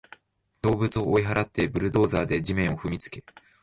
[0.63, 3.23] 動物を追い払って、ブルドーザーで地面を踏みつけ